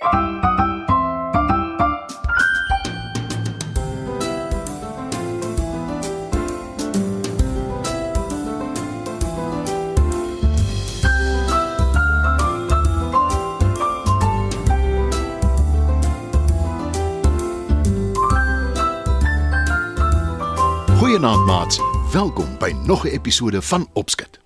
[0.00, 0.24] Goeienaand
[21.46, 21.80] maats.
[22.12, 24.40] Welkom by nog 'n episode van Opskit.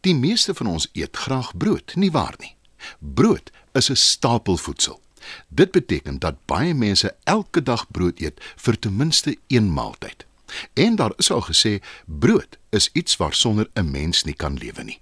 [0.00, 2.56] Die meeste van ons eet graag brood, nie waar nie?
[2.98, 5.00] Brood is 'n stapelvoedsel.
[5.48, 10.26] Dit beteken dat baie mense elke dag brood eet vir ten minste een maaltyd.
[10.72, 15.00] En daar is al gesê brood is iets waarsonder 'n mens nie kan lewe nie.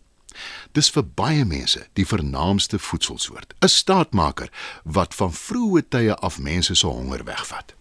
[0.73, 4.51] Dis vir baie mense die vernaamste voedselsoort, 'n staatmaker
[4.84, 7.74] wat van vroeë tye af mense se honger wegvat.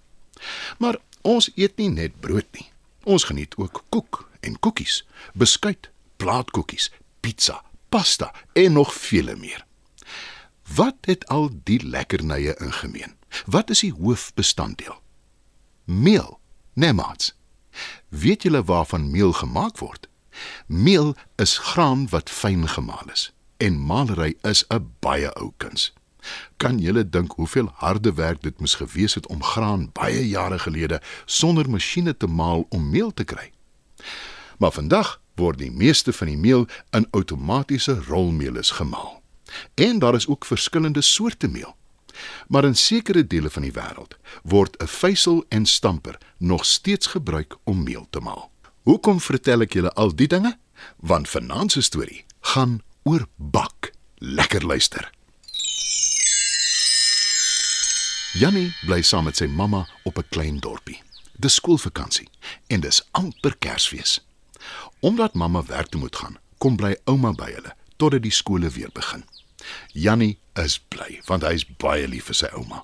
[0.77, 2.71] Maar ons eet nie net brood nie.
[3.03, 9.65] Ons geniet ook koek en koekies, beskuit, plaatkoekies, pizza, pasta en nog vele meer.
[10.75, 13.15] Wat het al die lekkernye in gemeen?
[13.45, 15.01] Wat is die hoofbestanddeel?
[15.83, 16.39] Meel,
[16.73, 17.35] nemaats.
[18.09, 20.07] Weet julle waarvan meel gemaak word?
[20.65, 25.93] Meel is graan wat fyn gemaal is en malery is 'n baie ou kuns.
[26.57, 31.01] Kan julle dink hoeveel harde werk dit moes gewees het om graan baie jare gelede
[31.25, 33.51] sonder masjiene te maal om meel te kry?
[34.57, 39.22] Maar vandag word die meeste van die meel in outomatiese rolmeulens gemaal.
[39.73, 41.75] En daar is ook verskillende soorte meel.
[42.47, 47.55] Maar in sekere dele van die wêreld word 'n vysel en stamper nog steeds gebruik
[47.63, 48.51] om meel te maal.
[48.83, 50.57] Hoekom vertel ek julle al die dinge?
[50.97, 53.91] Want vanaand se storie gaan oor bak.
[54.17, 55.11] Lekker luister.
[58.33, 61.01] Jannie bly saam met sy mamma op 'n klein dorpie.
[61.37, 62.29] Dis skoolvakansie
[62.67, 64.25] en dis amper Kersfees.
[64.99, 68.89] Omdat mamma werk toe moet gaan, kom bly ouma by hulle totdat die skole weer
[68.93, 69.23] begin.
[69.91, 72.83] Jannie is bly want hy is baie lief vir sy ouma.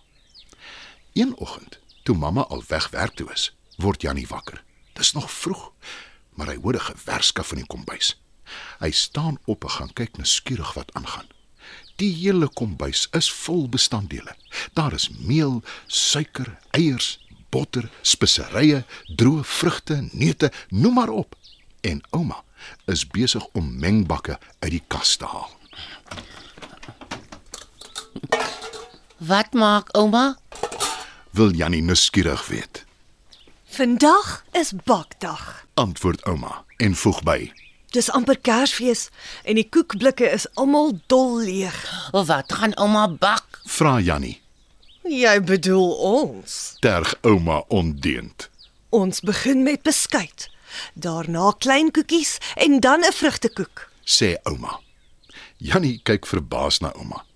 [1.13, 4.63] Een oggend, toe mamma al weg werk toe is, word Jannie wakker.
[4.93, 5.71] Dis nog vroeg,
[6.35, 8.15] maar hy hoor 'n gewerskaf van die kombuis.
[8.79, 11.27] Hy staan op en gaan kyk nuuskierig wat aangaan.
[11.95, 14.35] Die hele kombuis is vol bestanddele.
[14.73, 17.19] Daar is meel, suiker, eiers,
[17.49, 18.83] botter, speserye,
[19.15, 21.35] droë vrugte, neute, noem maar op.
[21.81, 22.43] En ouma
[22.85, 25.51] is besig om mengbakke uit die kas te haal.
[29.19, 30.37] Wat maak ouma?
[31.31, 32.85] Wil Jannie nuuskierig weet?
[33.63, 35.65] Vandag is bakdag.
[35.73, 37.51] Antwoord ouma en voeg by:
[37.91, 39.09] Dis amper Kersfees
[39.43, 41.75] en die koekblikke is almal dol leeg.
[42.15, 43.59] Of wat gaan ouma bak?
[43.67, 44.39] Vra Jannie.
[45.03, 46.75] Jy bedoel ons.
[46.79, 48.47] Terg ouma ondeend.
[48.89, 50.47] Ons begin met beskuit,
[50.93, 53.89] daarna klein koekies en dan 'n vrugtekoek.
[54.07, 54.79] Sê ouma.
[55.57, 57.27] Jannie kyk verbaas na ouma.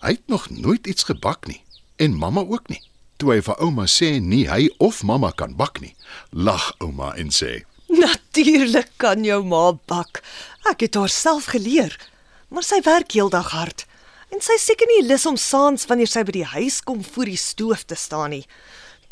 [0.00, 1.60] Hy het nog nooit iets gebak nie
[1.96, 2.80] en mamma ook nie.
[3.20, 5.92] Toe hy vir ouma sê nie hy of mamma kan bak nie,
[6.32, 10.22] lag ouma en sê: Natuurlik kan jou ma bak.
[10.70, 11.92] Ek het haar self geleer.
[12.48, 13.84] Maar sy werk heeldag hard.
[14.32, 17.38] En sy seker nie lus om saans wanneer sy by die huis kom voor die
[17.38, 18.44] stoof te staan nie.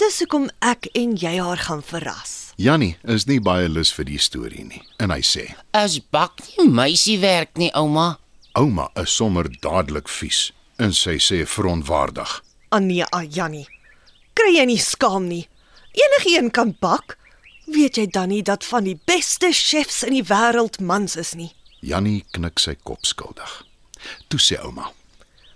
[0.01, 2.55] Dis hoekom ek en jy haar gaan verras.
[2.57, 6.71] Jannie is nie baie lus vir die storie nie en hy sê: As bak nie
[6.71, 8.17] meisiewerk nie, ouma.
[8.57, 10.49] "Ouma is sommer dadelik vies."
[10.79, 13.67] En sy sê verontwaardig: Anie, ah, Jannie.
[14.39, 15.49] Kry jy nie skaam nie?
[15.99, 17.17] Enigeen kan bak.
[17.67, 21.51] Weet jy dan nie dat van die beste chefs in die wêreld mans is nie?
[21.83, 23.51] Jannie knik sy kop skuldig.
[24.31, 24.93] Toe sê ouma: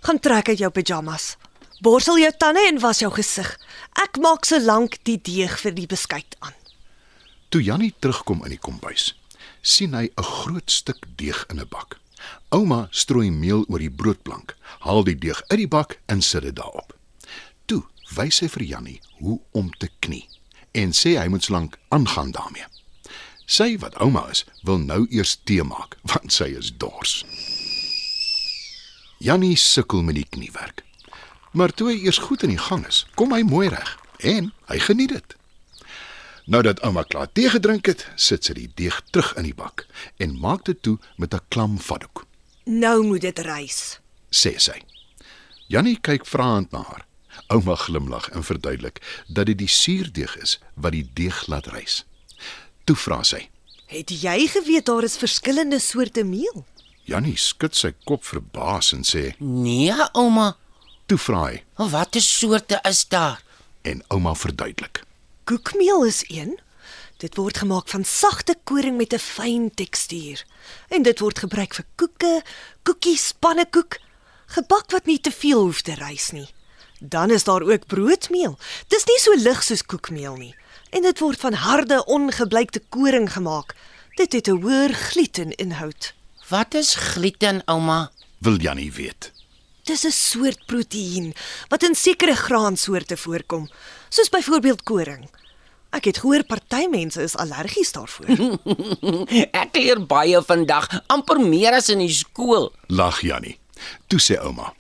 [0.03, 1.37] Gaan trek uit jou pyjamas.
[1.83, 3.49] Borsel jou tande en was jou gesig.
[4.03, 6.55] Ek maak so lank die deeg vir die beskuit aan.
[7.51, 9.15] Toe Jannie terugkom in die kombuis,
[9.63, 12.02] sien hy 'n groot stuk deeg in 'n bak.
[12.53, 16.57] Ouma strooi meel oor die broodplank, haal die deeg uit die bak en sit dit
[16.57, 16.93] daarop.
[17.67, 17.83] Toe
[18.17, 20.27] wys sy vir Jannie hoe om te knie
[20.77, 22.69] en sê hy moet slank aangaan daarmee.
[23.47, 27.23] Sy wat ouma is, wil nou eers tee maak want sy is dors.
[29.23, 30.83] Jannie sukkel met die kniewerk.
[31.53, 34.79] Maar toe hy eers goed in die gang is, kom hy mooi reg en hy
[34.83, 35.37] geniet dit.
[36.45, 39.87] Nou dat ouma klaar tee gedrink het, sit sy die deeg terug in die bak
[40.19, 42.27] en maak dit toe met 'n klam vatdoek,
[42.65, 43.99] Nou moet dit rys.
[44.31, 44.83] sê sy.
[45.69, 47.07] Jannie kyk vraend na haar.
[47.49, 52.05] Ouma glimlag en verduidelik dat dit die suurdeeg is wat die deeg laat rys.
[52.85, 53.49] Toe vra sy:
[53.87, 56.65] Het jy geweet daar is verskillende soorte meel?
[57.05, 60.57] Jannie skud sy kop verbaas en sê: Nee, ouma.
[61.07, 63.43] "Toe vra hy Watter soorte is daar?
[63.83, 65.03] en ouma verduidelik.
[65.45, 66.59] Koekmeel is een.
[67.17, 70.45] Dit word gemaak van sagte koring met 'n fyn tekstuur.
[70.89, 72.43] En dit word gebruik vir koeke,
[72.83, 73.99] koekies, pannekoek,
[74.47, 76.49] gebak wat nie te veel hoef te rys nie.
[77.01, 78.59] Dan is daar ook broodmeel.
[78.89, 80.55] Dis nie so lig soos koekmeel nie.
[80.91, 83.75] En dit word van harde, ongebleikte koring gemaak.
[84.15, 86.15] Dit het 'n hoër gluten-inhoud.
[86.49, 88.11] Wat is gluten, ouma?
[88.39, 89.33] Wil Jannie weet.
[89.83, 91.35] Dis 'n soort proteïen
[91.69, 93.71] wat in sekere graansoorte voorkom,
[94.09, 95.31] soos byvoorbeeld koring.
[95.91, 98.27] Ek het gehoor party mense is allergies daarvoor.
[99.63, 102.71] Ek leer baie vandag, amper meer as in die skool.
[102.87, 103.59] Lag Jannie.
[104.07, 104.73] Toe sê ouma.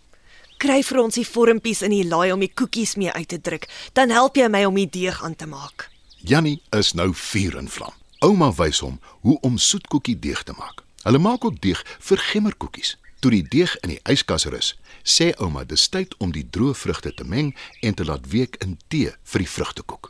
[0.56, 3.66] Kry vir ons die vormpies in die laai om die koekies mee uit te druk,
[3.92, 5.90] dan help jy my om die deeg aan te maak.
[6.22, 7.92] Jannie is nou vuur en vlam.
[8.22, 10.84] Ouma wys hom hoe om soetkoekie deeg te maak.
[11.02, 12.96] Hulle maak ook deeg vir gemmerkoekies.
[13.22, 14.72] Toe die deeg in die yskas rus,
[15.06, 17.52] sê ouma dis tyd om die droë vrugte te meng
[17.86, 20.08] en te laat week in tee vir die vrugtekoek.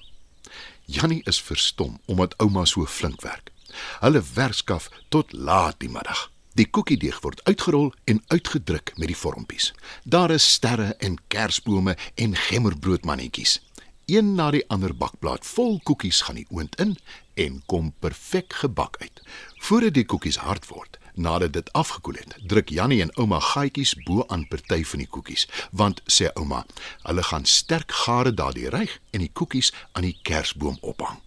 [0.88, 3.50] Jannie is verstom omdat ouma so flink werk.
[4.00, 6.30] Hulle werkskaf tot laat die middag.
[6.56, 9.74] Die koekiedeeg word uitgerol en uitgedruk met die vormpies.
[10.04, 13.58] Daar is sterre en kersbome en gemmerbroodmannetjies.
[14.08, 16.96] Een na die ander bakplaat vol koekies gaan die oond in
[17.36, 19.22] en kom perfek gebak uit.
[19.68, 24.24] Voordat die koekies hard word, nadat dit afgekoel het, druk Jannie en ouma gaatjies bo
[24.28, 26.64] aan party van die koekies, want sê ouma,
[27.02, 31.20] hulle gaan sterk gare daardie ryg en die koekies aan die kersboom ophang.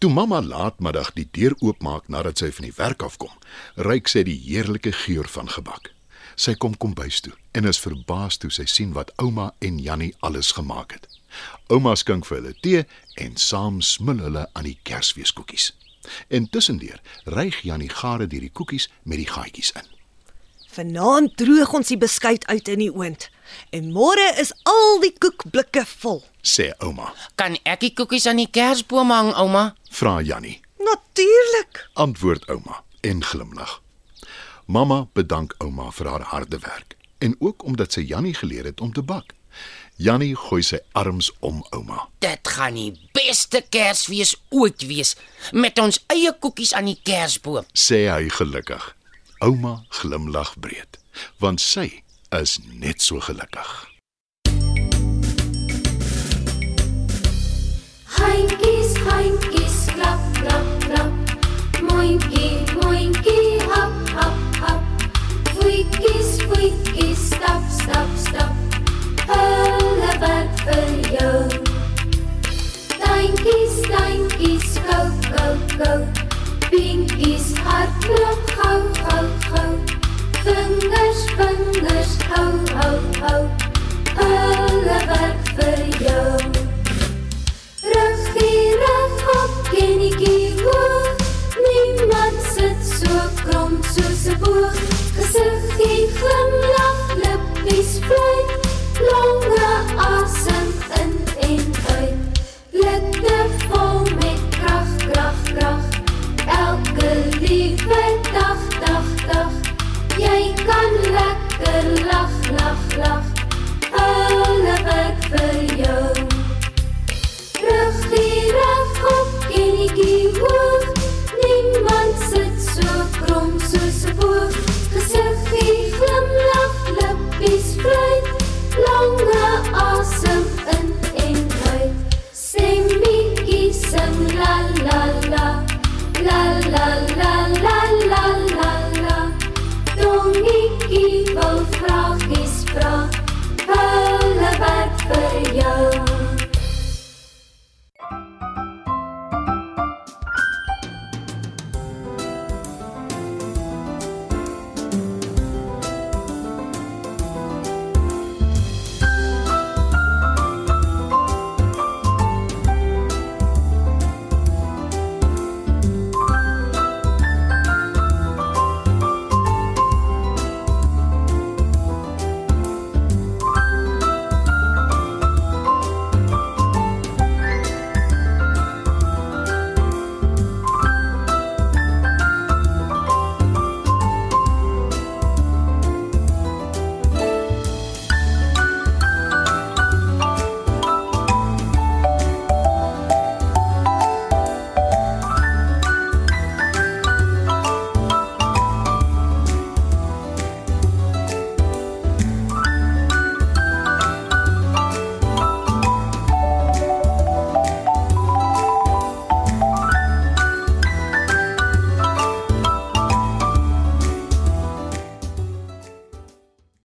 [0.00, 3.32] Toe mamma laatmiddag die deur oopmaak nadat sy van die werk afkom,
[3.76, 5.90] ruik sy die heerlike geur van gebak.
[6.40, 10.54] Sy kom kombuis toe en is verbaas toe sy sien wat ouma en Jannie alles
[10.56, 11.04] gemaak het.
[11.68, 12.86] Ouma skink vir hulle tee
[13.20, 15.72] en saam smil hulle aan die Kersfeeskoekies.
[16.28, 19.88] Intussendeur ryg Jannie gare deur die koekies met die gaatjies in.
[20.70, 23.26] Vanaand droog ons die beskuit uit in die oond
[23.74, 26.22] en môre is al die koekblikke vol.
[26.46, 27.10] Sê ouma.
[27.34, 29.72] Kan ek die koekies aan die kersboom hang, ouma?
[29.90, 30.60] Vra Jannie.
[30.78, 31.82] Natuurlik.
[31.98, 33.80] Antwoord ouma en glimlag.
[34.70, 38.92] Mamma bedank ouma vir haar harde werk en ook omdat sy Jannie geleer het om
[38.92, 39.34] te bak.
[40.00, 42.06] Jannie gooi sy arms om ouma.
[42.24, 45.12] Dit gaan die beste Kersfees ooit wees
[45.52, 47.66] met ons eie koekies aan die kersboom.
[47.76, 48.80] Sê hy gelukkig.
[49.44, 50.96] Ouma glimlag breed,
[51.44, 52.00] want sy
[52.32, 53.68] is net so gelukkig.
[58.16, 61.36] Handjies, handjies, klap, klap, klap.
[61.90, 65.06] Mondjie, mondjie, hap, hap, hap.
[65.58, 67.79] Voetjies, voetjies, stap, stap.
[82.30, 83.42] Hou, hou, hou.
[84.18, 86.36] Hulle werk vir jou.
[87.94, 91.26] Ruggie, rug op, kenetjie hoog.
[91.66, 94.89] Niemand sit so krom soos 'n boog.